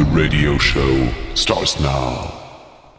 [0.00, 0.96] The radio show
[1.34, 2.32] starts now.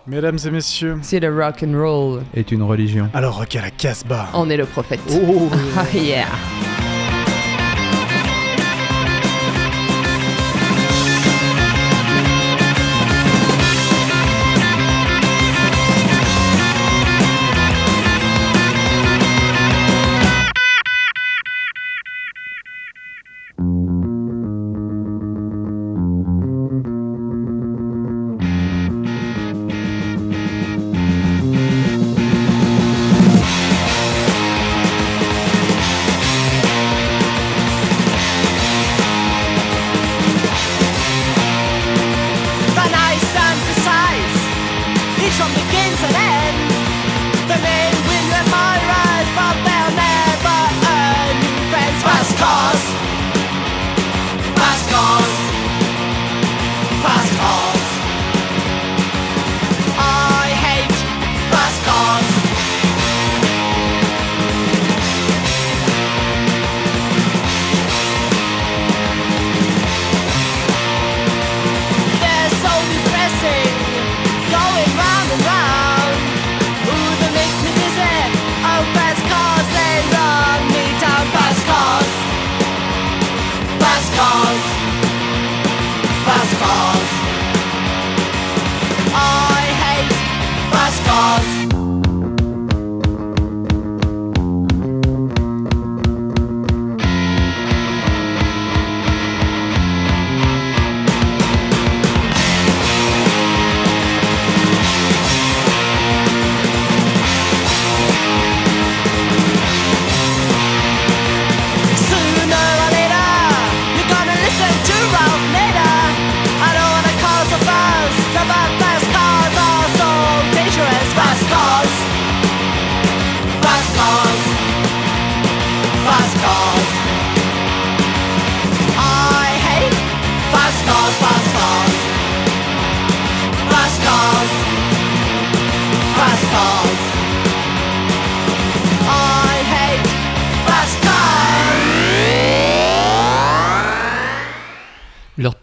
[0.06, 2.22] Mesdames et messieurs, C'est le rock and roll.
[2.36, 3.10] est une religion.
[3.16, 4.30] alors rock à la Casbah.
[4.36, 5.00] On est le prophète.
[5.10, 6.28] Oh, Ah yeah.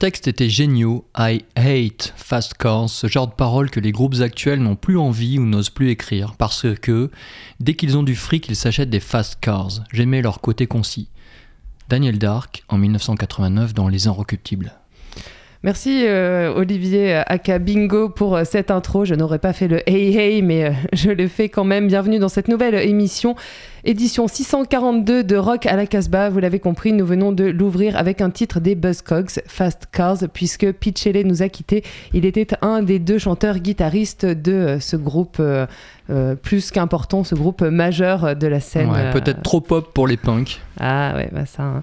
[0.09, 1.07] Textes étaient géniaux.
[1.19, 5.39] I hate fast cars, ce genre de paroles que les groupes actuels n'ont plus envie
[5.39, 7.11] ou n'osent plus écrire, parce que
[7.61, 9.85] dès qu'ils ont du fric, ils s'achètent des fast cars.
[9.93, 11.11] J'aimais leur côté concis.
[11.91, 14.73] Daniel Dark, en 1989, dans Les Inrecuptibles.
[15.65, 19.05] Merci euh, Olivier Aka Bingo pour euh, cette intro.
[19.05, 21.89] Je n'aurais pas fait le hey hey, mais euh, je le fais quand même.
[21.89, 23.35] Bienvenue dans cette nouvelle émission,
[23.85, 26.29] édition 642 de Rock à la Casbah.
[26.31, 30.67] Vous l'avez compris, nous venons de l'ouvrir avec un titre des Buzzcocks, Fast Cars, puisque
[30.97, 31.83] Shelley nous a quittés.
[32.15, 35.67] Il était un des deux chanteurs guitaristes de ce groupe euh,
[36.09, 38.91] euh, plus qu'important, ce groupe majeur de la scène.
[38.91, 40.61] Ouais, Peut-être trop pop pour les punks.
[40.79, 41.65] ah ouais, bah ça.
[41.65, 41.83] hein.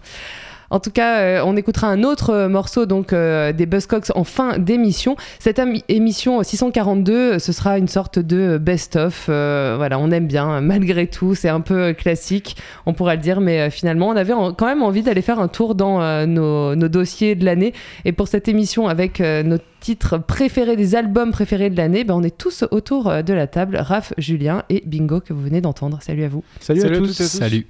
[0.69, 4.23] En tout cas, euh, on écoutera un autre euh, morceau donc euh, des Buzzcocks en
[4.23, 5.15] fin d'émission.
[5.39, 9.25] Cette émission 642, euh, ce sera une sorte de best-of.
[9.27, 11.35] voilà, on aime bien malgré tout.
[11.35, 15.03] C'est un peu classique, on pourra le dire, mais finalement, on avait quand même envie
[15.03, 17.73] d'aller faire un tour dans nos, nos dossiers de l'année.
[18.05, 22.23] Et pour cette émission avec nos titres préférés, des albums préférés de l'année, ben, on
[22.23, 23.77] est tous autour euh, de la table.
[23.79, 25.99] Raph, Julien et Bingo que vous venez d'entendre.
[26.01, 26.43] Salut à vous.
[26.59, 27.21] Salut, Salut à à tous.
[27.21, 27.25] à.
[27.25, 27.67] Salut.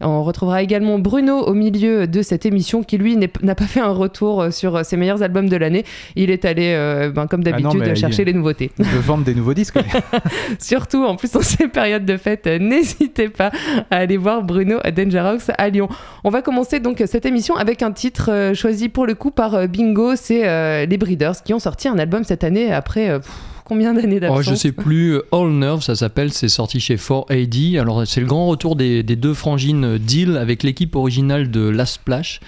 [0.00, 3.90] On retrouvera également Bruno au milieu de cette émission qui lui n'a pas fait un
[3.92, 5.84] retour euh, sur euh, ses meilleurs albums de l'année.
[6.16, 8.70] Il est allé, euh, ben, comme Ah d'habitude, il- chercher les nouveautés.
[8.78, 9.78] Je veux vendre des nouveaux disques.
[10.58, 13.50] Surtout, en plus, en ces périodes de fête, n'hésitez pas
[13.90, 15.88] à aller voir Bruno à Dangerox à Lyon.
[16.24, 20.14] On va commencer donc cette émission avec un titre choisi pour le coup par Bingo.
[20.14, 23.30] C'est euh, les Breeders qui ont sorti un album cette année après euh, pff,
[23.64, 26.96] combien d'années Oh, d'absence je sais plus, euh, All Nerve, ça s'appelle, c'est sorti chez
[26.96, 27.78] 4AD.
[27.80, 31.68] Alors, c'est le grand retour des, des deux frangines euh, Deal avec l'équipe originale de
[31.68, 32.40] Last Splash.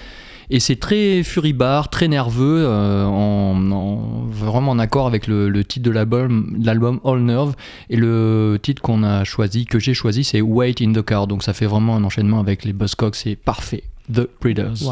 [0.50, 5.62] Et c'est très furibard, très nerveux, euh, en, en- vraiment en accord avec le, le
[5.62, 7.54] titre de l'album, All Nerve.
[7.90, 11.26] Et le titre qu'on a choisi, que j'ai choisi, c'est Wait in the Car.
[11.26, 13.82] Donc ça fait vraiment un enchaînement avec les Buzzcocks, c'est parfait.
[14.10, 14.88] The Breeders.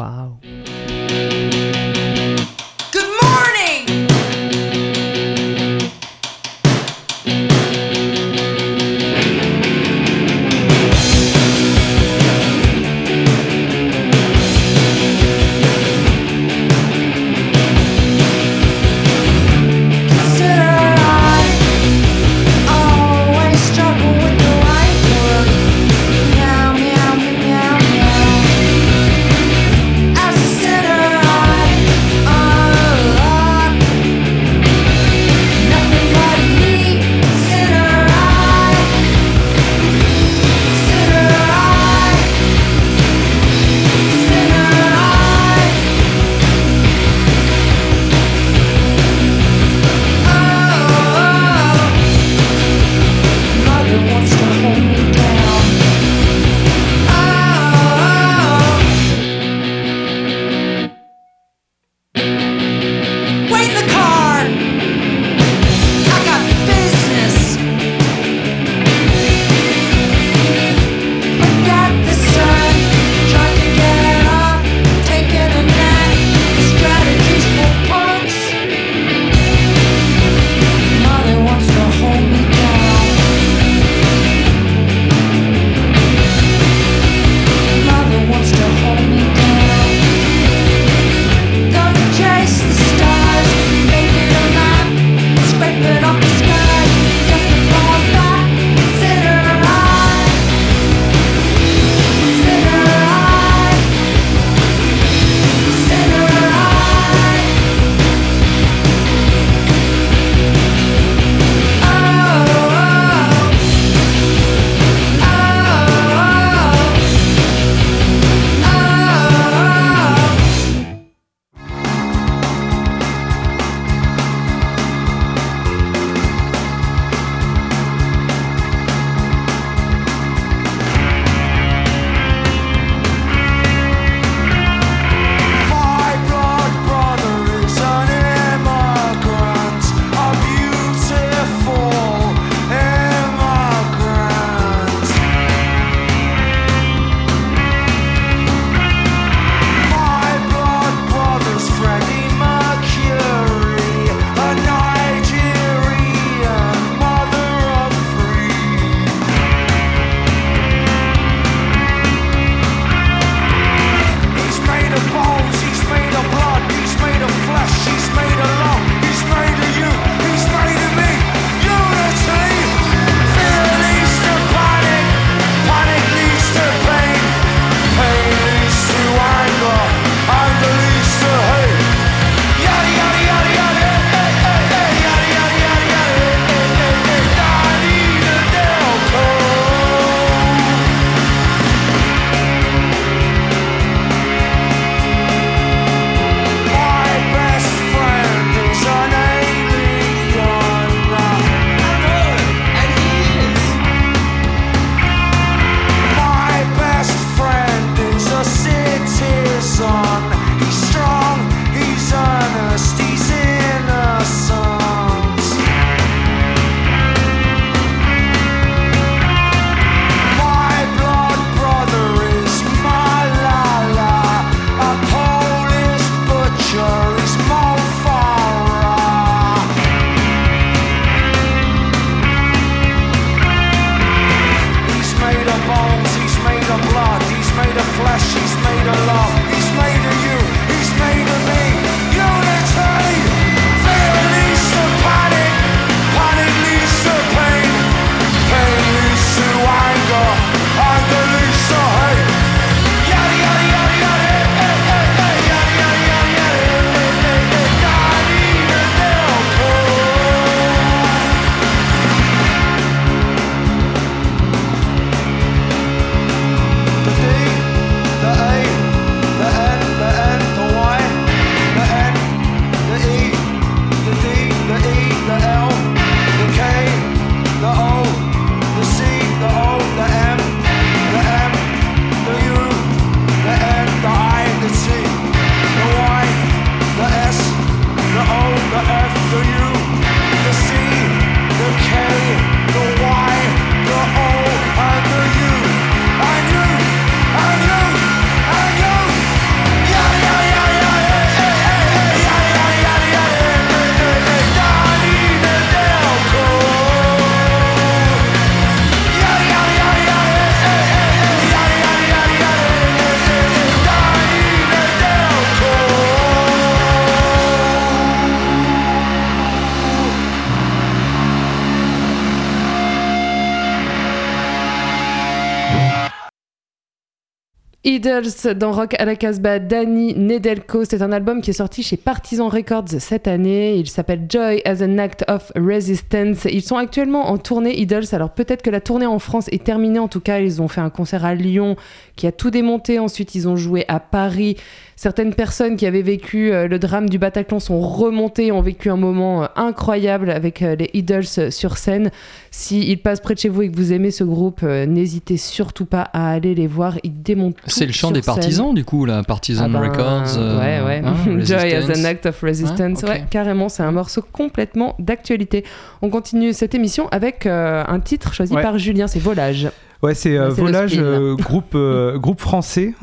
[328.17, 330.85] Idols dans Rock à la Casbah, Danny Nedelko.
[330.85, 333.75] C'est un album qui est sorti chez Partisan Records cette année.
[333.75, 336.45] Il s'appelle Joy as an Act of Resistance.
[336.45, 338.05] Ils sont actuellement en tournée Idols.
[338.13, 339.99] Alors peut-être que la tournée en France est terminée.
[339.99, 341.75] En tout cas, ils ont fait un concert à Lyon
[342.15, 342.97] qui a tout démonté.
[342.97, 344.57] Ensuite, ils ont joué à Paris.
[344.99, 348.95] Certaines personnes qui avaient vécu euh, le drame du Bataclan sont remontées, ont vécu un
[348.97, 352.09] moment euh, incroyable avec euh, les Idols sur scène.
[352.49, 356.01] S'ils passent près de chez vous et que vous aimez ce groupe, n'hésitez surtout pas
[356.13, 356.97] à aller les voir.
[357.03, 358.33] Ils démontent tout C'est le chant des scène.
[358.33, 360.35] partisans, du coup, là, Partisan Ah ben, Records.
[360.39, 361.01] euh, ouais, ouais.
[361.05, 363.03] hein, Joy as an act of resistance.
[363.03, 365.63] Ouais, carrément, c'est un morceau complètement d'actualité.
[366.01, 368.63] On continue cette émission avec euh, un titre choisi Ouais.
[368.63, 369.67] par Julien, c'est Volage.
[370.03, 372.93] Ouais, c'est euh, Ouais, c'est Volage, euh, groupe, euh, groupe français,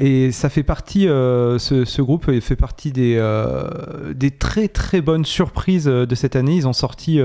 [0.00, 3.20] et ça fait partie, ce, ce groupe il fait partie des,
[4.14, 6.56] des très très bonnes surprises de cette année.
[6.56, 7.20] Ils ont sorti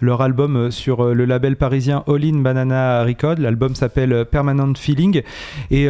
[0.00, 3.36] leur album sur le label parisien All In Banana Record.
[3.38, 5.22] L'album s'appelle Permanent Feeling,
[5.70, 5.88] et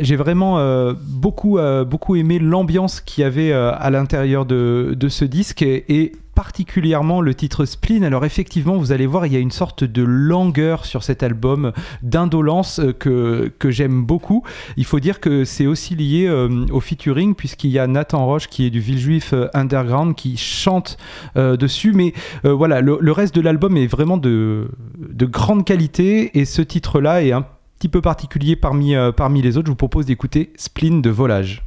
[0.00, 5.62] j'ai vraiment beaucoup, beaucoup aimé l'ambiance qu'il y avait à l'intérieur de, de ce disque,
[5.62, 8.04] et, et particulièrement le titre Spleen.
[8.04, 11.72] Alors effectivement, vous allez voir, il y a une sorte de langueur sur cet album,
[12.04, 14.44] d'indolence euh, que, j'aime beaucoup.
[14.76, 18.46] Il faut dire que c'est aussi lié euh, au featuring, puisqu'il y a Nathan Roche
[18.46, 20.96] qui est du Villejuif euh, Underground qui chante
[21.34, 21.92] dessus.
[21.92, 22.12] Mais
[22.44, 27.32] voilà, le, reste de l'album est vraiment de, de grande qualité, et ce titre-là est
[27.32, 27.44] un
[27.80, 29.66] petit peu particulier parmi, parmi les autres.
[29.66, 31.64] Je vous propose d'écouter Spleen de Volage.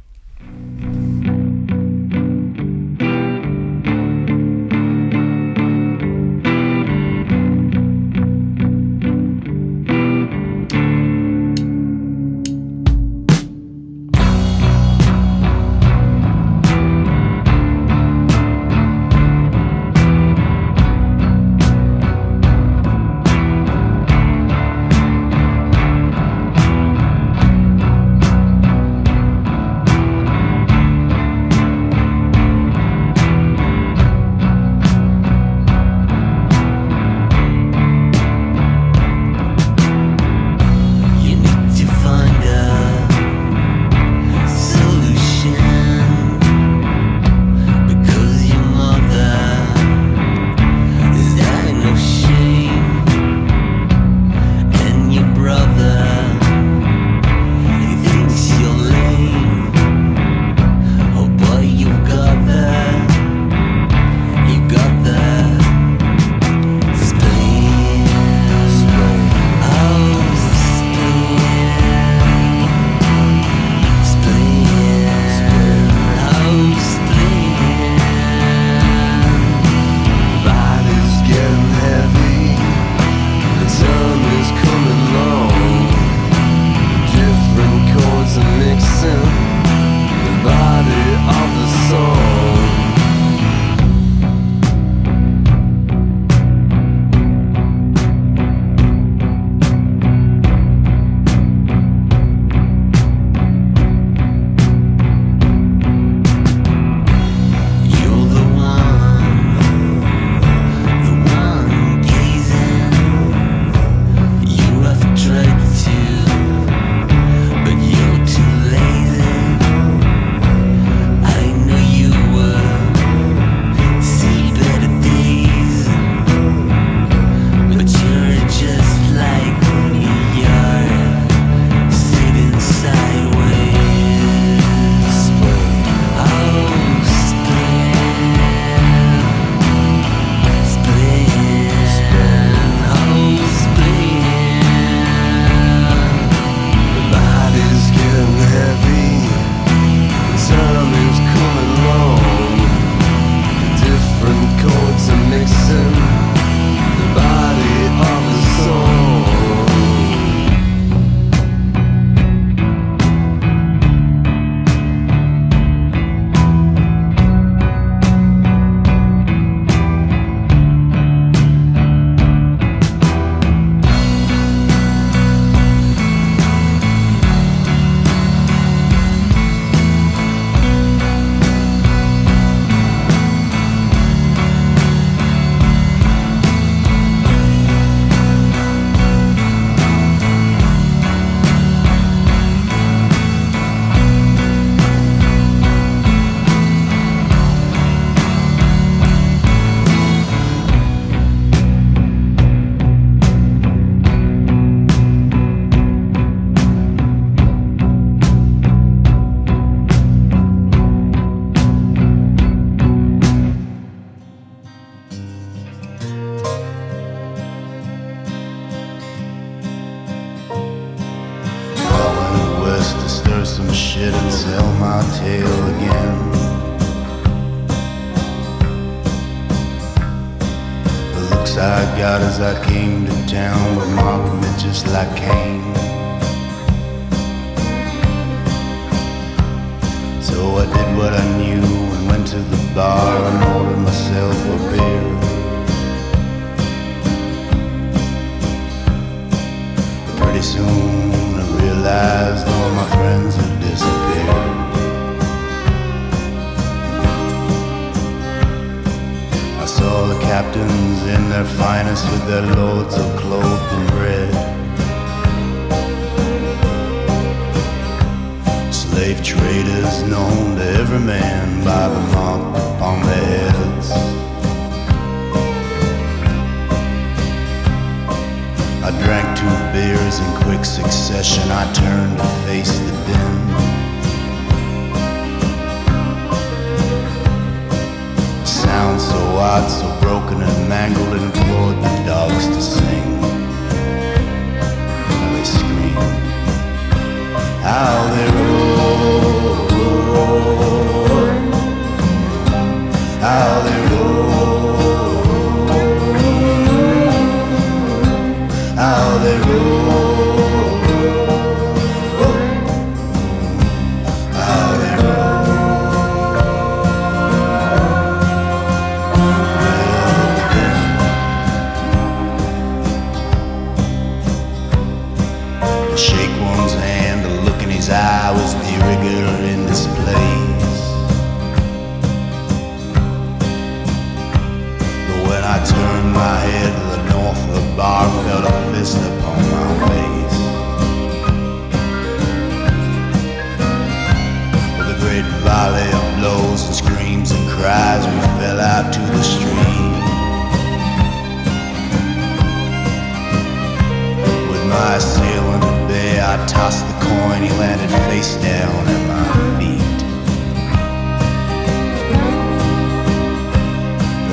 [358.22, 359.24] face down at my
[359.58, 359.98] feet.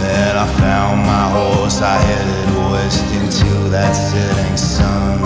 [0.02, 5.20] Then I found my horse, I headed west into that setting sun.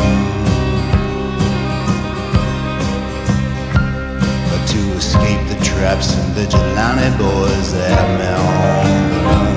[4.49, 9.55] But to escape the traps and vigilante boys that have me on the run.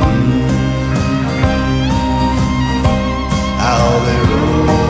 [0.00, 0.52] Mm.
[3.64, 4.81] How they roll.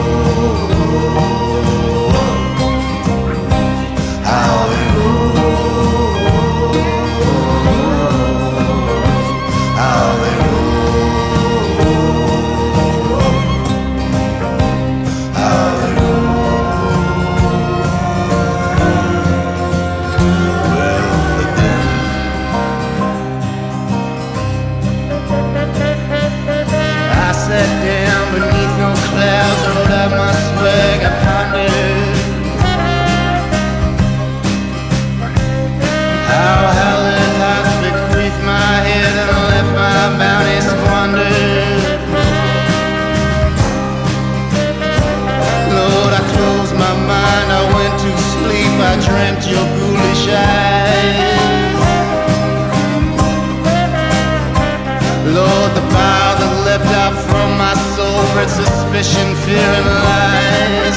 [55.37, 60.97] Lord, the power that leapt out from my soul suspicion, fear, and lies.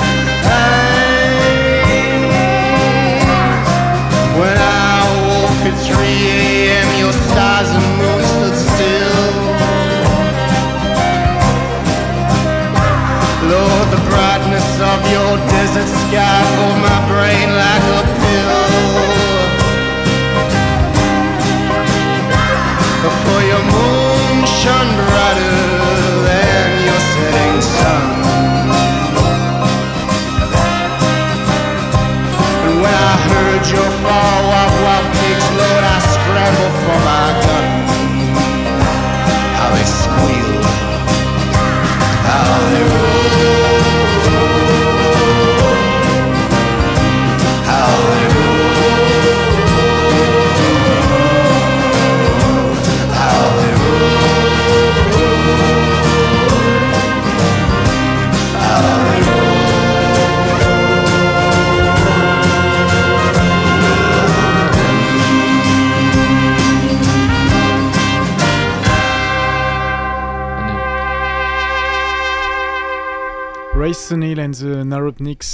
[4.40, 7.70] When I woke at 3 a.m., your stars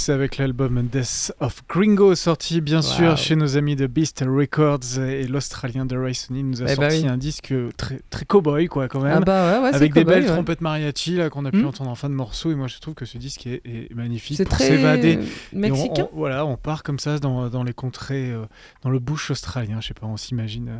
[0.08, 5.26] avec l'album Death of Gringo sorti bien sûr chez nos amis de Beast Records et
[5.26, 7.08] l'Australien de O'Neill nous a Eh bah sorti oui.
[7.08, 9.18] un disque très, très cowboy quoi quand même.
[9.18, 11.66] Ah bah ouais, ouais, avec des belles trompettes mariachi là qu'on a pu Hmm.
[11.66, 14.36] entendre en fin de morceau et moi je trouve que ce disque est, est magnifique
[14.36, 15.12] C'est très s'évader.
[15.12, 15.18] Et
[15.54, 16.08] on- mexicain.
[16.12, 18.44] on- voilà, on part comme ça dans, dans les contrées, euh,
[18.82, 20.78] dans le bush australien, je sais pas, on s'imagine euh,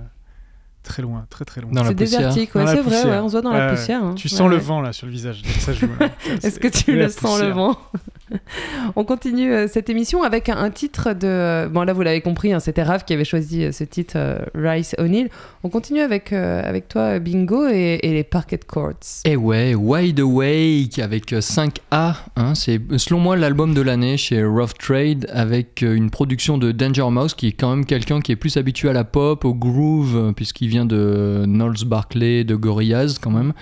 [0.83, 1.71] très loin, très très loin.
[1.73, 2.21] Dans la C'est poussière.
[2.21, 4.03] désertique, ouais, Dans la c'est vrai, ouais, on se voit dans Ouais, la poussière.
[4.05, 4.15] hein.
[4.17, 4.63] Tu Ouais, sens le ouais.
[4.63, 5.89] vent là sur le visage, dès que ça joue.
[6.01, 6.09] là.
[6.43, 7.77] Est-ce que tu le sens le vent
[8.97, 11.69] On continue euh, cette émission avec un, un titre de.
[11.69, 14.39] Bon, là, vous l'avez compris, hein, c'était Raph qui avait choisi euh, ce titre, euh,
[14.55, 15.29] Rice O'Neill.
[15.65, 18.93] On continue avec, euh, avec toi, Bingo, et, et les Parquet Courts.
[19.27, 24.73] Et ouais, Wide Awake avec 5A, hein, c'est selon moi l'album de l'année chez Rough
[24.79, 28.37] Trade avec euh, une production de Danger Mouse qui est quand même quelqu'un qui est
[28.37, 33.19] plus habitué à la pop, au groove, euh, puisqu'il vient de Knowles Barclay, de Gorillaz
[33.21, 33.53] quand même.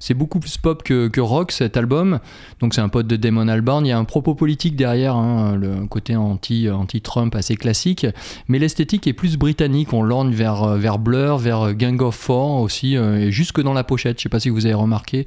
[0.00, 2.20] C'est beaucoup plus pop que, rock cet album,
[2.60, 3.86] donc c'est un pote de Damon Albarn.
[3.86, 8.06] Il y a un propos politique derrière, hein, le côté anti, anti-Trump assez classique,
[8.48, 9.92] mais l'esthétique est plus britannique.
[9.94, 13.84] On lorgne vers, vers Blur, vers Gang of Four aussi, euh, et jusque dans la
[13.84, 14.18] pochette.
[14.18, 15.24] Je sais pas si vous avez remarqué.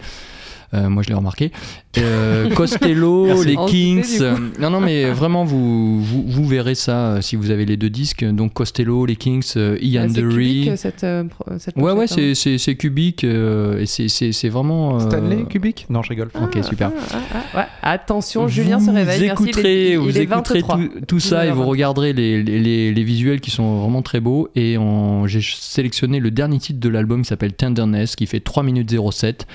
[0.73, 1.51] Euh, moi, je l'ai remarqué.
[1.97, 3.45] Euh, Costello, Merci.
[3.47, 4.21] les Kings.
[4.59, 7.89] non, non, mais vraiment, vous, vous, vous verrez ça euh, si vous avez les deux
[7.89, 8.23] disques.
[8.23, 10.63] Donc, Costello, les Kings, euh, Ian Ah, c'est Dury.
[10.63, 11.23] cubique, cette, euh,
[11.59, 12.07] cette Ouais, ouais, hein.
[12.07, 14.95] c'est- c'est c'est cubique euh, et c'est- c'est c'est vraiment.
[14.95, 16.29] euh, Stanley Kubrick Non, je rigole.
[16.41, 16.91] Ok, super.
[17.11, 17.65] Ah, ah, ah, ouais.
[17.81, 19.21] Attention, Julien se réveille.
[19.25, 20.77] Merci, il est- Écouterez, il, vous est écouterez 23.
[20.77, 21.65] tout, tout ça et vous 19h23.
[21.69, 24.47] regarderez les, les, les- les visuels qui sont vraiment très beaux.
[24.55, 24.77] Et
[25.25, 29.45] j'ai sélectionné le dernier titre de l'album qui s'appelle Tenderness, qui fait 3 minutes 07.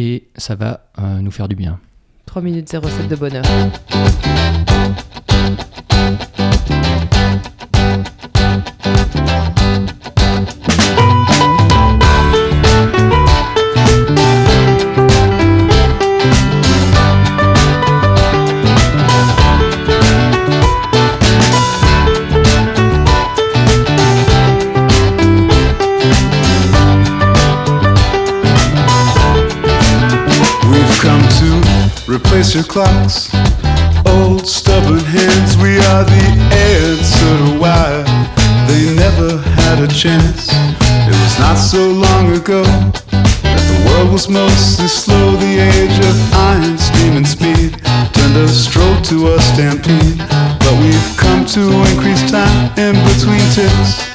[0.00, 1.80] Et ça va euh, nous faire du bien.
[2.26, 3.42] 3 minutes 07 de bonheur.
[32.38, 33.34] Your clocks.
[34.06, 38.04] Old stubborn hands, we are the answer to why
[38.68, 40.46] they never had a chance.
[40.48, 45.34] It was not so long ago that the world was mostly slow.
[45.34, 47.74] The age of iron, steam, and speed
[48.14, 50.18] turned a stroll to a stampede.
[50.62, 54.07] But we've come to increase time in between ticks.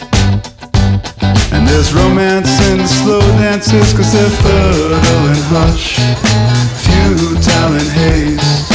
[1.53, 5.99] And there's romance in the slow dances Cause they're fertile and hush
[6.83, 8.73] Futile and haste.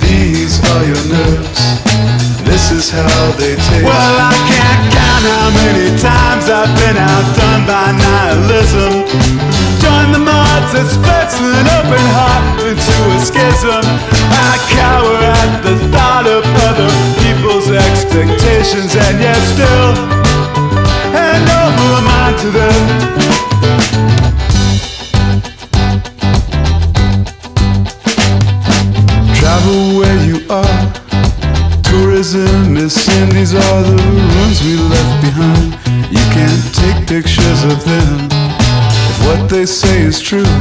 [0.00, 1.62] These are your nerves.
[2.44, 3.84] This is how they taste.
[3.84, 8.92] Well, I can't count how many times I've been outdone by nihilism.
[9.82, 13.84] Join the mods that splits an open heart into a schism.
[14.32, 16.90] I cower at the thought of other
[17.22, 20.23] people's expectations And yet still
[22.44, 22.80] to them.
[29.34, 30.92] Travel where you are.
[31.82, 32.94] Tourism is.
[33.34, 35.68] These are the ruins we left behind.
[36.10, 38.28] You can't take pictures of them.
[39.10, 40.54] If what they say is true,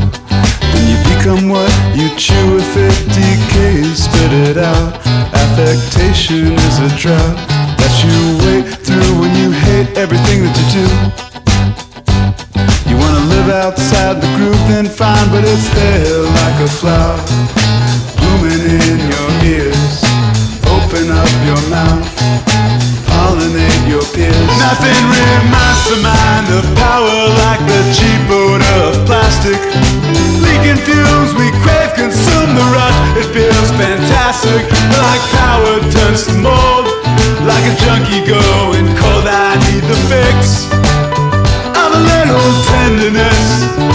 [0.71, 2.57] then you become what you chew.
[2.59, 4.99] If it decays, spit it out.
[5.33, 7.37] Affectation is a drought
[7.79, 10.85] that you wait through when you hate everything that you do.
[12.89, 17.19] You wanna live outside the groove, then fine, but it's there like a flower
[18.19, 20.03] blooming in your ears.
[20.67, 22.07] Open up your mouth,
[23.09, 24.51] pollinate your peers.
[24.59, 29.59] Nothing reminds the mind of power like the cheap odor of plastic.
[30.43, 32.99] Leaking fumes, we crave, consume the rush.
[33.21, 34.61] It feels fantastic,
[34.97, 37.02] like power turns to mold.
[37.45, 40.71] Like a junkie going cold, I need the fix
[41.75, 43.92] of a little tenderness.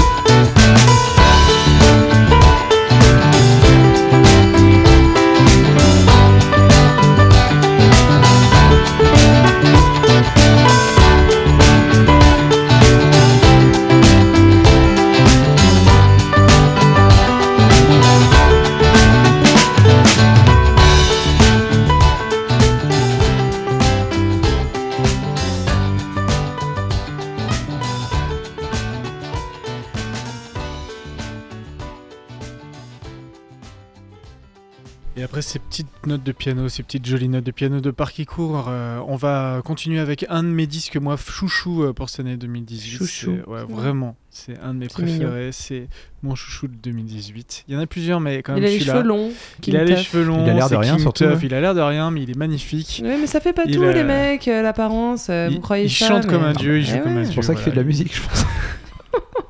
[36.28, 39.60] De piano, ces petites jolies notes de piano de parc qui court, euh, on va
[39.64, 42.98] continuer avec un de mes disques, moi, chouchou euh, pour cette année 2018.
[42.98, 43.36] Chouchou.
[43.44, 44.16] C'est- Ouais, vraiment.
[44.30, 45.18] C'est un de mes C'est mignon.
[45.28, 45.50] préférés.
[45.52, 45.88] C'est
[46.22, 47.64] mon chouchou de 2018.
[47.66, 49.32] Il y en a plusieurs, mais quand même Il a les cheveux longs.
[49.66, 50.44] Il a les cheveux longs.
[50.44, 51.24] Il a l'air de rien, surtout.
[51.42, 53.00] Il a l'air de rien, mais il est magnifique.
[53.04, 55.28] Ouais, mais ça fait pas Il tout, a- les mecs, euh, l'apparence.
[55.28, 57.30] Il- vous croyez il ça chante comme un dieu, il joue Eh comme un dieu.
[57.30, 58.44] C'est pour ça qu'il fait de la musique, je pense.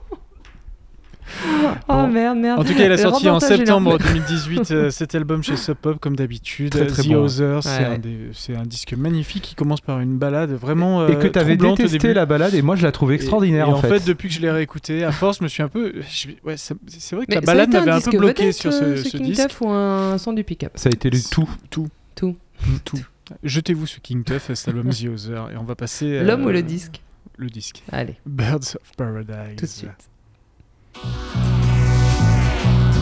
[1.44, 2.06] Oh Bon.
[2.08, 2.60] merde, merde.
[2.60, 5.74] En tout cas, il a sorti en septembre en- 2018 euh, cet album chez Sub
[5.76, 6.70] Pop, comme d'habitude.
[6.70, 7.24] Très, très The bon.
[7.24, 8.00] Other, c'est Ouais, un,
[8.32, 12.14] c'est disque magnifique qui commence par une balade vraiment et que euh, tu avais détesté
[12.14, 14.04] la balade et moi je la trouve Et- extraordinaire et, en fait.
[14.06, 15.92] depuis que je l'ai réécouté, à force, je me suis un peu.
[16.10, 16.74] je- ouais, c'est
[17.14, 19.26] vrai que Mais la balade m'avait un peu bloqué sur euh, ce, ce ce King
[19.26, 19.50] disque.
[19.60, 21.48] Ou un son du pick-up Ça a été le tout.
[21.70, 21.88] Tout.
[22.14, 22.36] Tout.
[22.84, 22.98] Tout.
[23.44, 26.06] Jetez-vous ce King Tuff, cet album The Other, et on va passer.
[26.06, 27.00] euh, L'homme ou le disque
[27.36, 27.82] Le disque.
[27.92, 29.56] Allez, Birds of Paradise.
[29.56, 30.08] tout de suite.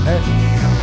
[0.06, 0.75] Birds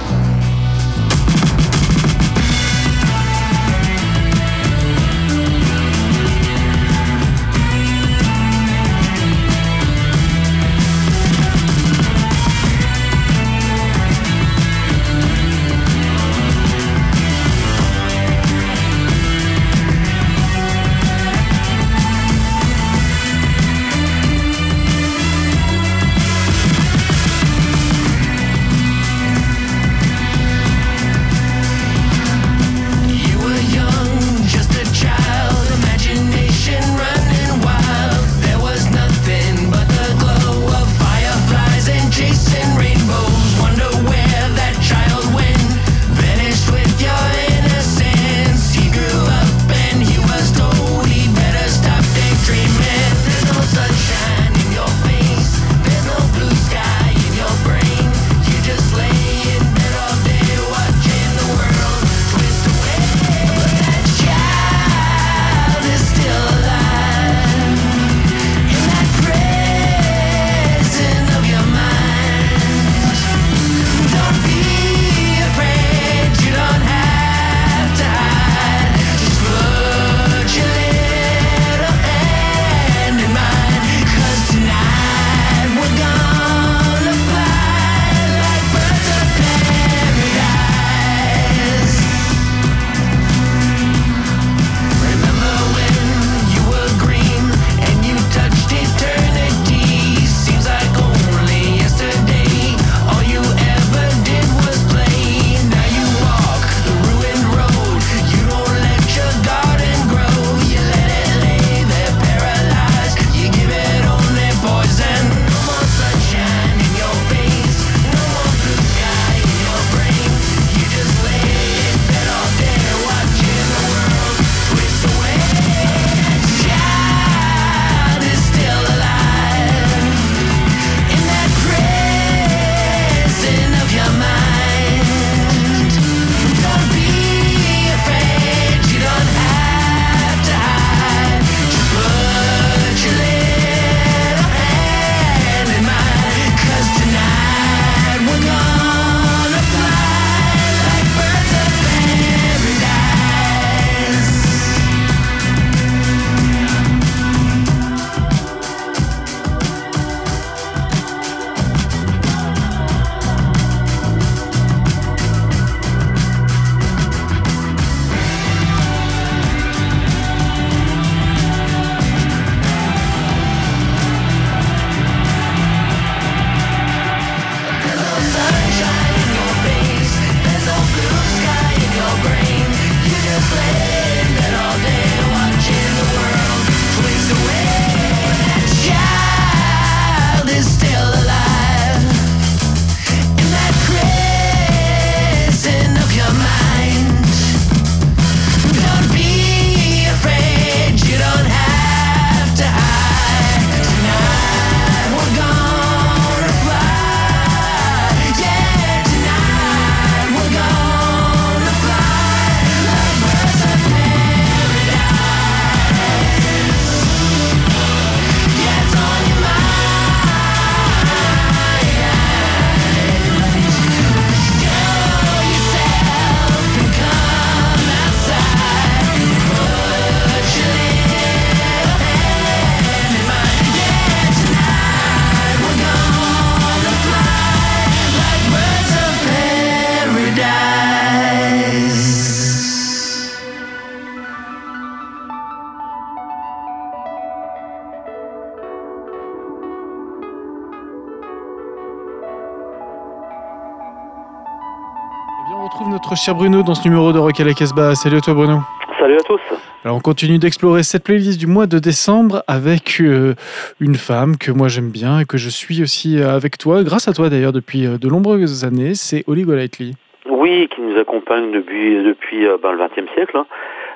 [256.13, 257.95] notre cher Bruno dans ce numéro de Rock à la Casbah.
[257.95, 258.59] Salut à toi Bruno.
[258.99, 259.39] Salut à tous.
[259.83, 263.33] Alors on continue d'explorer cette playlist du mois de décembre avec euh,
[263.79, 267.07] une femme que moi j'aime bien et que je suis aussi euh, avec toi, grâce
[267.07, 269.95] à toi d'ailleurs depuis euh, de nombreuses années, c'est Holly Golightly.
[270.29, 273.35] Oui, qui nous accompagne depuis, depuis ben, le XXe siècle.
[273.35, 273.47] hein.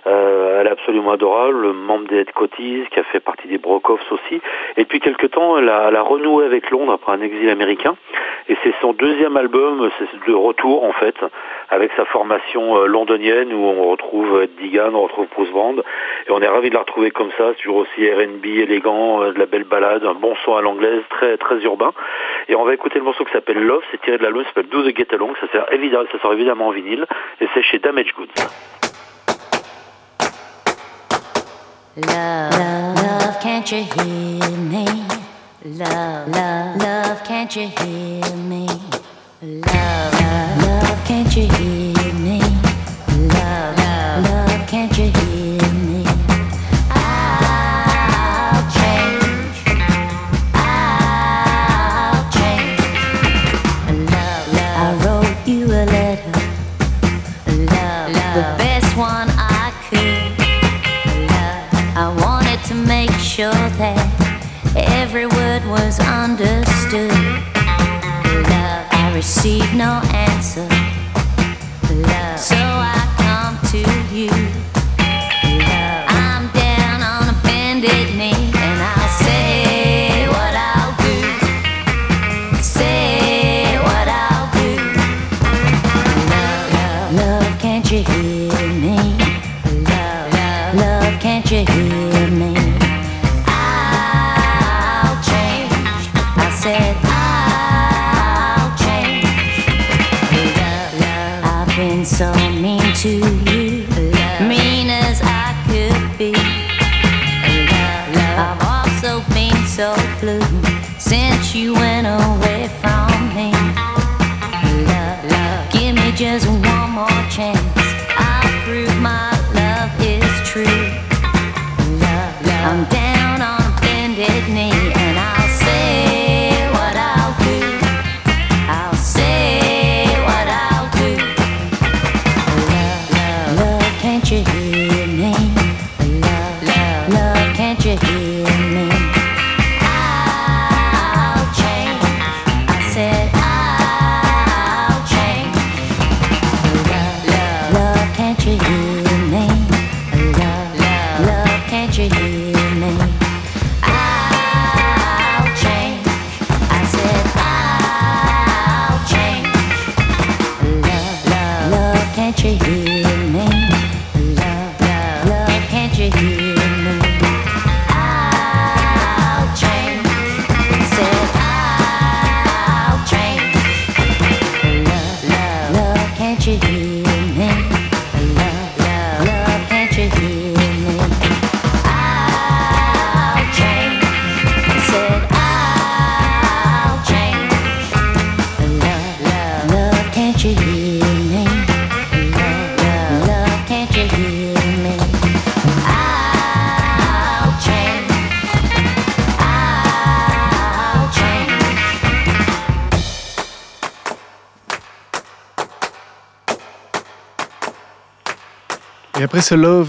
[0.07, 4.41] Euh, elle est absolument adorable, membre des Headcoaties, qui a fait partie des Brokoffs aussi.
[4.77, 7.95] Et depuis quelque temps, elle a, renoué avec Londres après un exil américain.
[8.47, 11.15] Et c'est son deuxième album, c'est de retour en fait,
[11.69, 15.75] avec sa formation euh, londonienne où on retrouve Ed Digan, on retrouve Bruce Band.
[16.27, 19.39] Et on est ravis de la retrouver comme ça, toujours aussi R&B élégant, euh, de
[19.39, 21.91] la belle balade, un bon son à l'anglaise, très très urbain.
[22.47, 24.69] Et on va écouter le morceau qui s'appelle Love, c'est tiré de l'album qui s'appelle
[24.69, 27.05] Do the Get Along, ça sort évidemment en vinyle,
[27.41, 28.86] et c'est chez Damage Goods.
[31.97, 34.85] Love, love, love, can't you hear me?
[35.65, 38.67] Love, love, love, can't you hear me?
[39.41, 41.86] Love, love, love, can't you hear me?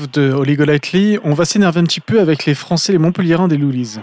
[0.09, 0.33] De
[1.25, 3.99] on va s'énerver un petit peu avec les Français, les Montpelliérains des Loulies.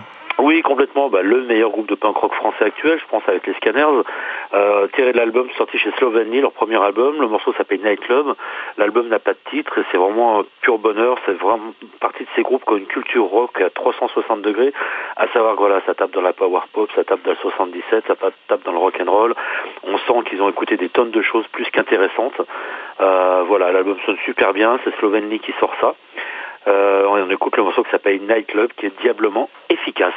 [0.62, 1.10] Complètement.
[1.10, 4.03] Bah, le meilleur groupe de punk rock français actuel, je pense, avec les Scanners.
[4.53, 7.20] Euh, tiré de l'album sorti chez Slovenie, leur premier album.
[7.20, 8.36] Le morceau s'appelle Night Club.
[8.78, 11.18] L'album n'a pas de titre et c'est vraiment un pur bonheur.
[11.26, 14.74] C'est vraiment partie de ces groupes qui ont une culture rock à 360 degrés.
[15.16, 18.16] À savoir voilà, ça tape dans la power pop, ça tape dans le 77, ça
[18.47, 19.34] tape dans le rock and roll.
[19.84, 22.39] On sent qu'ils ont écouté des tonnes de choses plus qu'intéressantes.
[23.01, 24.80] Euh, voilà, l'album sonne super bien.
[24.84, 25.95] C'est Slovenie qui sort ça.
[26.68, 30.13] Euh, on écoute le morceau qui s'appelle Night Club, qui est diablement efficace.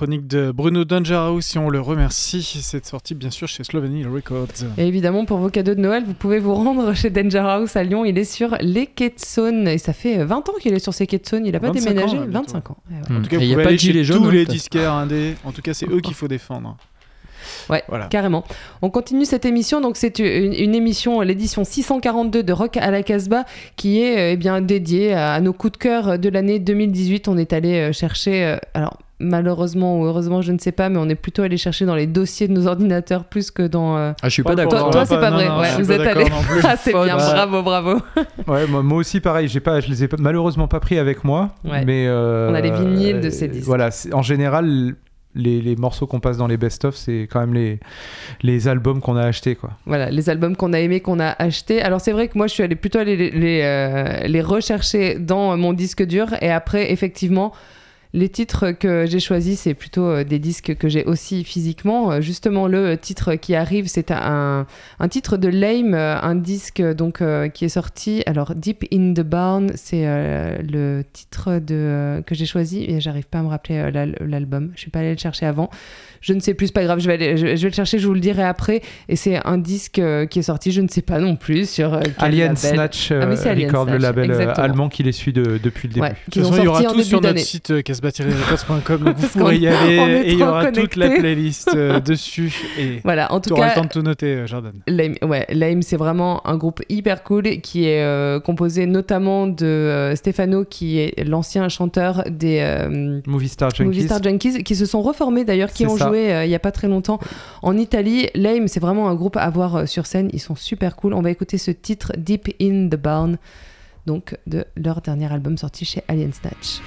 [0.00, 2.42] Chronique de Bruno Dangerhouse et on le remercie.
[2.42, 4.46] Cette sortie, bien sûr, chez Sloveny Records.
[4.78, 7.82] Et évidemment, pour vos cadeaux de Noël, vous pouvez vous rendre chez Danger House à
[7.82, 8.06] Lyon.
[8.06, 9.68] Il est sur les quais de Saône.
[9.68, 11.44] Et ça fait 20 ans qu'il est sur ces quais de Saône.
[11.44, 12.16] Il n'a pas 25 déménagé.
[12.16, 12.46] ans, là, bientôt.
[12.54, 12.76] 25 ans.
[12.90, 13.02] Ouais, ouais.
[13.14, 13.22] En Hmm.
[13.24, 14.46] tout cas, il y a pouvez pas aller de gilet chez jaune, tous hein, les
[14.46, 15.34] disquaires indés.
[15.44, 16.78] En tout cas, c'est eux qu'il faut défendre.
[17.68, 18.06] Ouais, Voilà.
[18.06, 18.44] carrément.
[18.80, 19.82] On continue cette émission.
[19.82, 23.44] Donc, c'est une, une émission, l'édition 642 de Rock à la Casbah,
[23.76, 27.28] qui est euh, eh bien dédiée à, à nos coups de cœur de l'année 2018.
[27.28, 28.44] On est allé euh, chercher.
[28.46, 31.84] euh, alors, malheureusement ou heureusement, je ne sais pas, mais on est plutôt allé chercher
[31.86, 33.96] dans les dossiers de nos ordinateurs plus que dans.
[33.96, 34.90] euh, Ah, je suis pas Toi- Toi, d'accord.
[34.90, 35.48] toi, pas- c'est pas non, vrai.
[35.48, 36.24] non, ouais, vous pas êtes allé.
[36.64, 37.02] Ah, c'est bien.
[37.16, 37.32] Ouais.
[37.32, 37.98] Bravo, bravo.
[38.48, 41.22] Ouais, moi, moi aussi pareil, j'ai pas, je les ai pas- malheureusement pas pris avec
[41.24, 41.84] moi, Ouais.
[41.84, 43.66] mais euh, On a les vinyles de ces disques.
[43.66, 44.94] Voilà, en général,
[45.36, 47.78] les, les morceaux qu'on passe dans les best-of, c'est quand même les,
[48.42, 49.70] les albums qu'on a achetés, quoi.
[49.86, 51.80] Voilà, les albums qu'on a aimés, qu'on a achetés.
[51.82, 55.20] Alors c'est vrai que moi je suis allée plutôt aller les, les, euh, les rechercher
[55.20, 57.52] dans mon disque dur et après effectivement
[58.12, 62.12] les titres que j'ai choisis c'est plutôt euh, des disques que j'ai aussi physiquement.
[62.12, 64.66] Euh, Justement le titre qui arrive c'est un,
[64.98, 68.22] un titre de Lame, euh, un disque donc euh, qui est sorti.
[68.26, 73.00] Alors Deep in the Barn c'est euh, le titre de, euh, que j'ai choisi et
[73.00, 74.72] j'arrive pas à me rappeler euh, l'al- l'album.
[74.74, 75.70] Je suis pas allée le chercher avant.
[76.20, 77.98] Je ne sais plus, c'est pas grave, je vais, aller- je, je vais le chercher,
[77.98, 78.82] je vous le dirai après.
[79.08, 81.94] Et c'est un disque euh, qui est sorti, je ne sais pas non plus, sur
[81.94, 82.56] euh, Alien label.
[82.56, 84.64] Snatch Ah euh, Alien Record, le label euh, exactement.
[84.64, 86.06] allemand qui les suit de- depuis le début.
[86.06, 87.44] Ouais, De toute ont façon, il y aura sorti en tout début sur notre d'année.
[87.44, 92.54] site donc Vous pourrez y aller et il y aura toute la playlist euh, dessus.
[92.78, 94.72] Et Voilà, en tout auras cas, le temps de tout noter, euh, Jordan.
[94.86, 100.12] Lame, ouais, Lame, c'est vraiment un groupe hyper cool qui est euh, composé notamment de
[100.14, 102.60] Stefano, qui est l'ancien chanteur des
[103.26, 103.84] Movie Star Junkies.
[103.84, 106.08] Movie Star Junkies, qui se sont reformés d'ailleurs, qui ont ça.
[106.08, 107.20] joué il y a pas très longtemps
[107.62, 108.28] en Italie.
[108.34, 110.30] Lame, c'est vraiment un groupe à voir sur scène.
[110.32, 111.14] Ils sont super cool.
[111.14, 113.38] On va écouter ce titre Deep in the Barn,
[114.06, 116.80] donc de leur dernier album sorti chez Alien Snatch.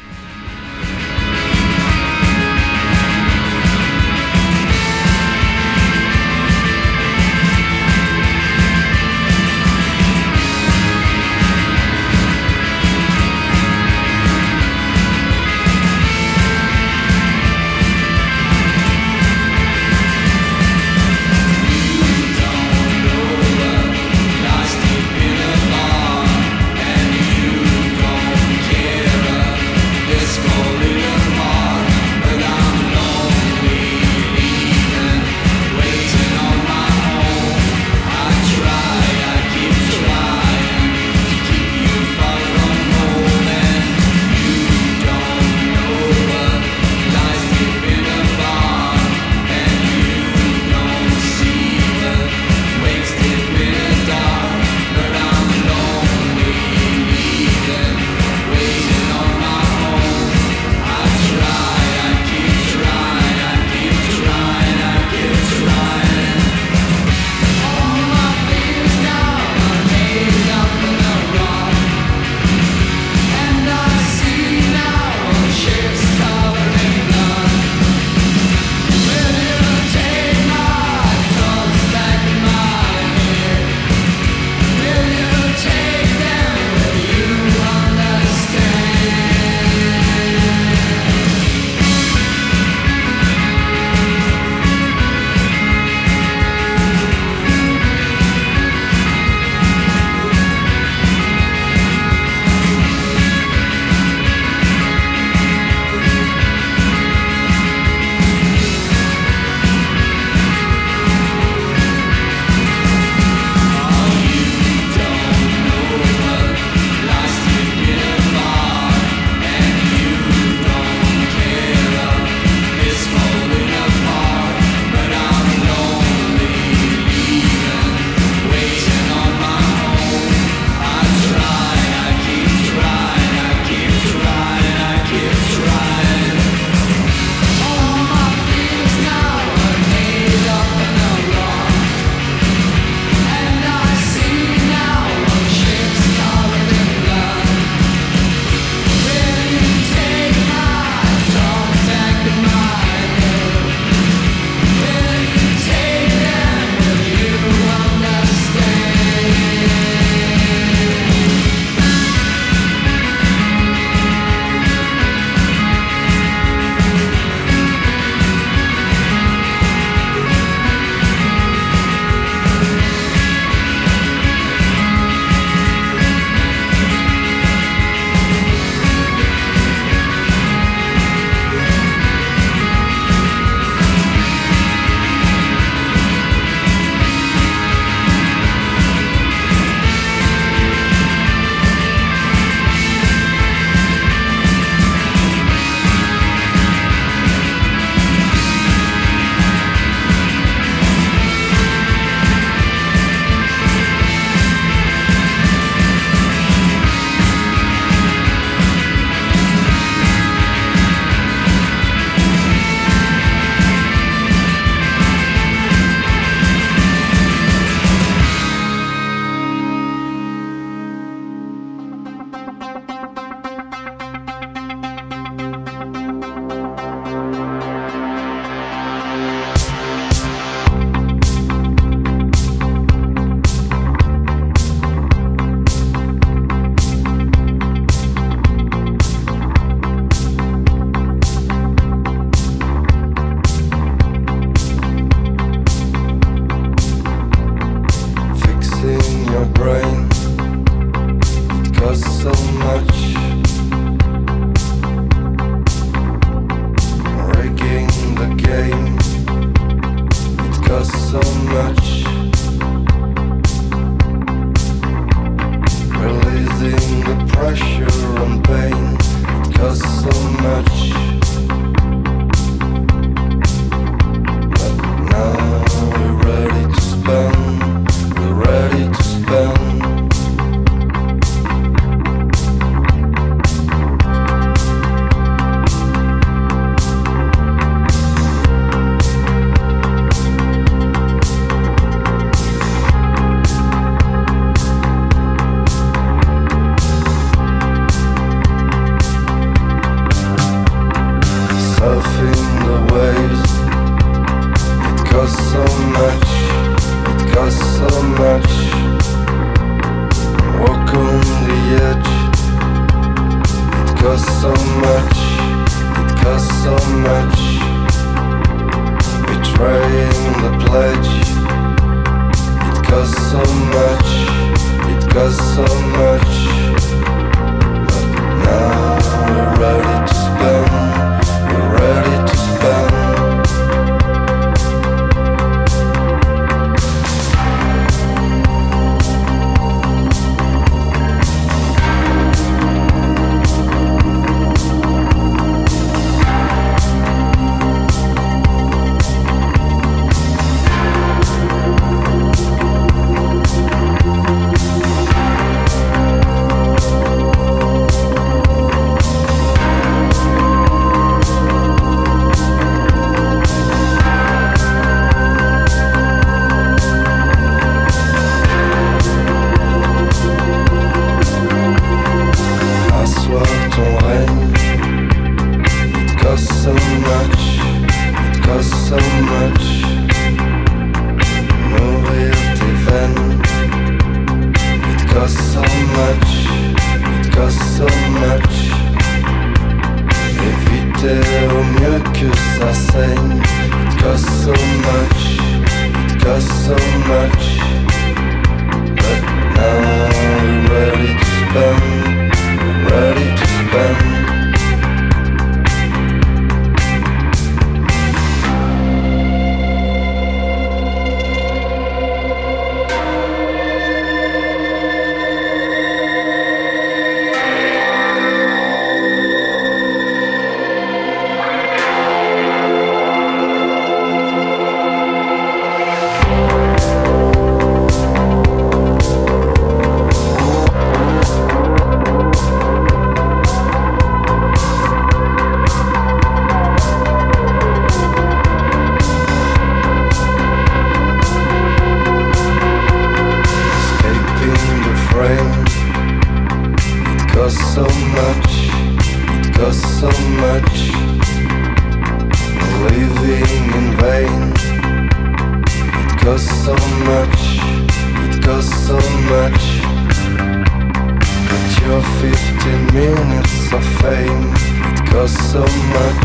[261.53, 261.92] Much.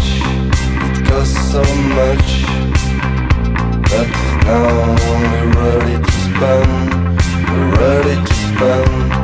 [0.01, 1.63] It costs so
[1.99, 2.45] much.
[3.91, 4.09] But
[4.45, 7.21] now we're ready to spend.
[7.49, 9.18] We're ready to spend.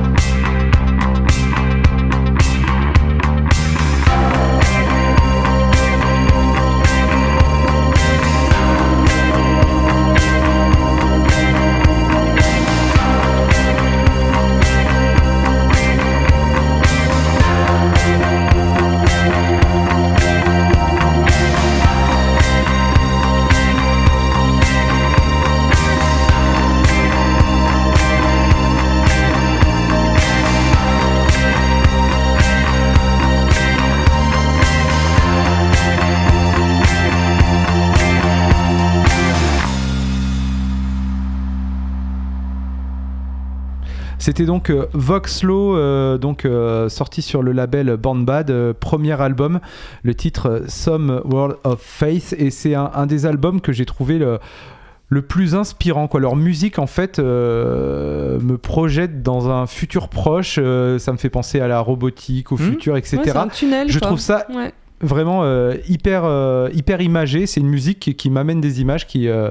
[44.25, 49.21] C'était donc euh, Voxlo, euh, donc euh, sorti sur le label Born Bad, euh, premier
[49.21, 49.61] album,
[50.03, 54.17] le titre Some World of Faith, et c'est un, un des albums que j'ai trouvé
[54.17, 54.39] le,
[55.11, 56.09] le plus inspirant.
[56.09, 56.21] Quoi.
[56.21, 60.59] Leur musique, en fait, euh, me projette dans un futur proche.
[60.59, 62.59] euh, ça me fait penser à la robotique, au Hmm.
[62.71, 63.19] futur, etc.
[63.27, 64.07] Ouais, un tunnel, Je quoi.
[64.09, 64.73] trouve ça Ouais.
[65.05, 67.47] Vraiment euh, hyper, euh, hyper imagé.
[67.47, 69.29] C'est une musique qui, qui m'amène des images qui.
[69.29, 69.51] euh,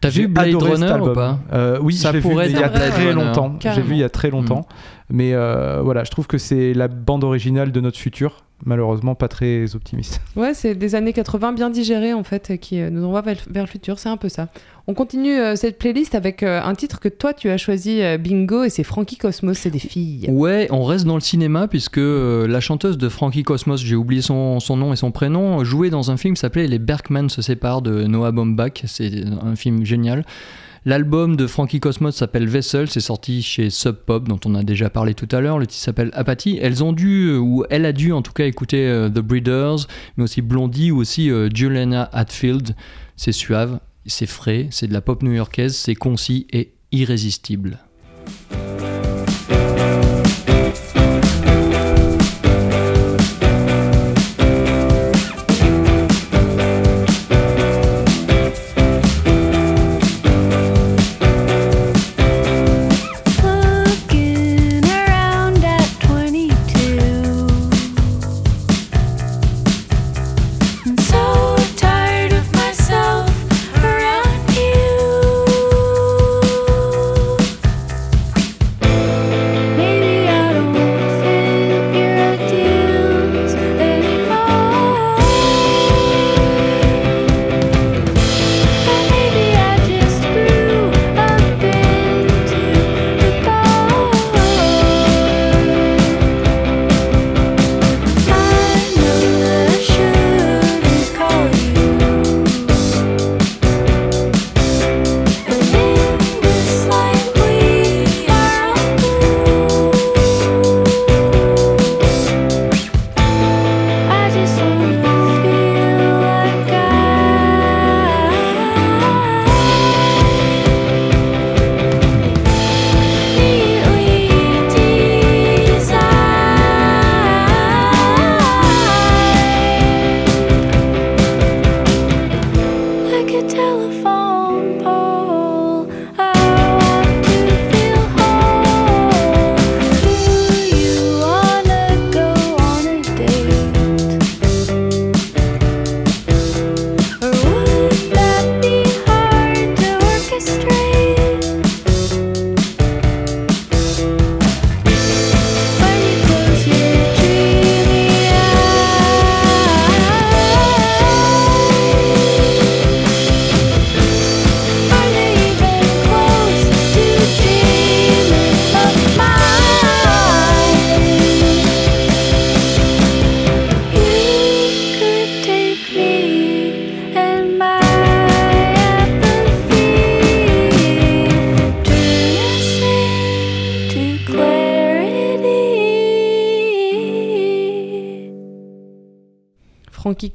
[0.00, 1.38] T'as vu Blade Runner ou pas?
[1.80, 3.54] Oui, Ça je l'ai vu pourrait mais il y a être Blade très longtemps.
[3.74, 4.66] J'ai vu il y a très longtemps.
[5.10, 8.44] Mais euh, voilà, je trouve que c'est la bande originale de notre futur.
[8.64, 10.20] Malheureusement, pas très optimiste.
[10.36, 13.64] Ouais, c'est des années 80 bien digérées en fait, qui euh, nous envoient vers, vers
[13.64, 14.48] le futur, c'est un peu ça.
[14.86, 18.18] On continue euh, cette playlist avec euh, un titre que toi tu as choisi, euh,
[18.18, 20.26] Bingo, et c'est Frankie Cosmos, c'est des filles.
[20.30, 24.22] Ouais, on reste dans le cinéma puisque euh, la chanteuse de Frankie Cosmos, j'ai oublié
[24.22, 27.42] son, son nom et son prénom, jouait dans un film qui s'appelait Les Berkman se
[27.42, 28.82] séparent de Noah Baumbach.
[28.86, 30.24] C'est un film génial.
[30.84, 34.90] L'album de Frankie Cosmos s'appelle Vessel, c'est sorti chez Sub Pop dont on a déjà
[34.90, 35.58] parlé tout à l'heure.
[35.58, 36.58] Le titre s'appelle Apathy.
[36.60, 40.24] Elles ont dû, ou elle a dû en tout cas écouter euh, The Breeders, mais
[40.24, 42.74] aussi Blondie ou aussi euh, Juliana Hatfield.
[43.16, 47.78] C'est suave, c'est frais, c'est de la pop new-yorkaise, c'est concis et irrésistible.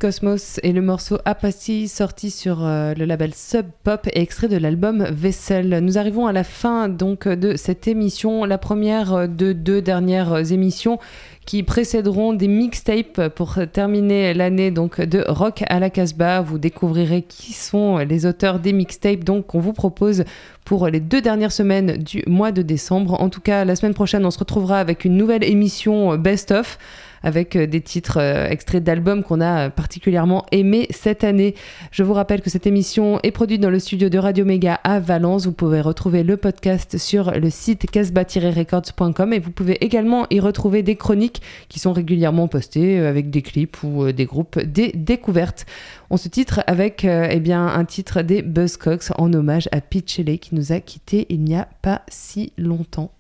[0.04, 4.58] Cosmos et le morceau Apathy sorti sur euh, le label Sub Pop et extrait de
[4.58, 5.80] l'album Vessel.
[5.82, 11.00] Nous arrivons à la fin donc de cette émission, la première de deux dernières émissions
[11.46, 16.42] qui précéderont des mixtapes pour terminer l'année donc de Rock à la Casbah.
[16.42, 20.26] Vous découvrirez qui sont les auteurs des mixtapes donc qu'on vous propose
[20.66, 23.22] pour les deux dernières semaines du mois de décembre.
[23.22, 26.78] En tout cas, la semaine prochaine, on se retrouvera avec une nouvelle émission Best of
[27.24, 31.56] avec euh, des titres euh, extraits d'albums qu'on a euh, particulièrement aimés cette année.
[31.92, 35.00] Je vous rappelle que cette émission est produite dans le studio de Radio Méga à
[35.00, 35.46] Valence.
[35.46, 40.84] Vous pouvez retrouver le podcast sur le site casbah-records.com et vous pouvez également y retrouver
[40.84, 45.66] des chroniques qui sont régulièrement postées avec des clips ou des groupes des découvertes.
[46.10, 50.38] On se titre avec eh bien, un titre des Buzzcocks en hommage à Pete Shelley
[50.38, 53.12] qui nous a quittés il n'y a pas si longtemps.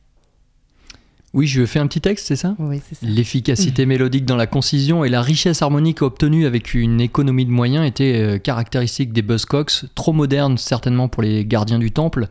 [1.33, 3.07] Oui, je fais un petit texte, c'est ça Oui, c'est ça.
[3.07, 7.87] L'efficacité mélodique dans la concision et la richesse harmonique obtenue avec une économie de moyens
[7.87, 12.27] étaient euh, caractéristiques des Buzzcocks, trop modernes certainement pour les gardiens du temple.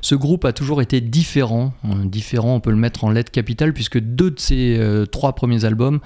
[0.00, 1.74] Ce groupe a toujours été différent,
[2.04, 5.64] différent on peut le mettre en lettres capitales puisque deux de ses euh, trois premiers
[5.64, 6.00] albums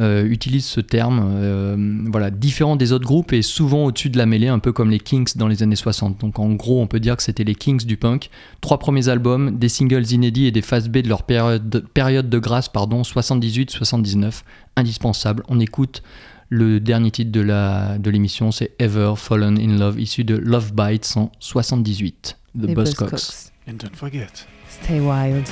[0.00, 1.76] euh, utilisent ce terme, euh,
[2.10, 4.98] voilà, différent des autres groupes et souvent au-dessus de la mêlée, un peu comme les
[4.98, 6.20] Kings dans les années 60.
[6.20, 8.30] Donc en gros, on peut dire que c'était les Kings du punk.
[8.62, 12.38] Trois premiers albums, des singles inédits et des phases B de leur période, période de
[12.38, 14.42] grâce, pardon, 78-79,
[14.76, 15.42] indispensable.
[15.48, 16.02] On écoute
[16.48, 20.72] le dernier titre de la de l'émission, c'est Ever Fallen in Love, issu de Love
[20.72, 23.10] Bites en 78, The Buzzcocks.
[23.10, 23.52] Buzzcocks.
[23.68, 24.46] And don't forget.
[24.68, 25.46] Stay wild.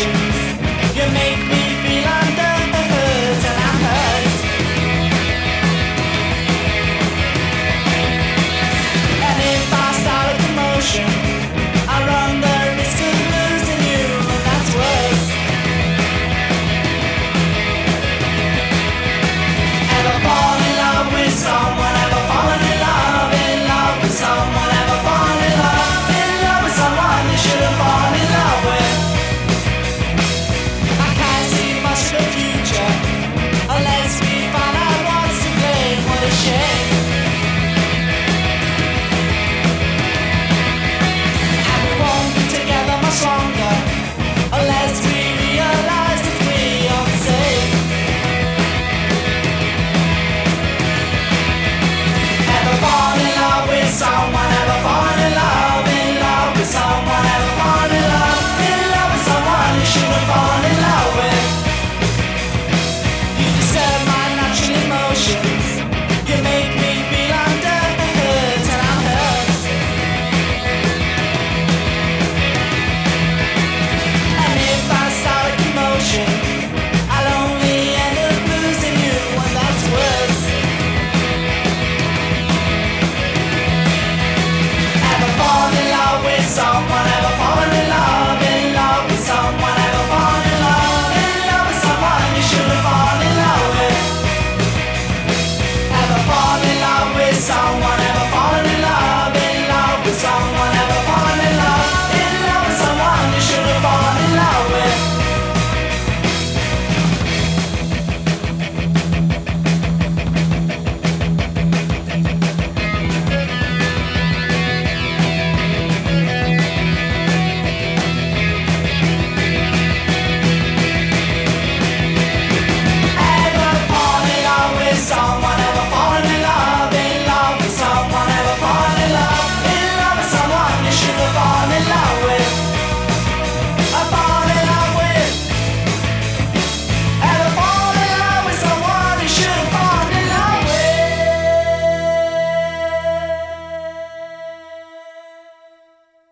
[0.00, 0.37] emotions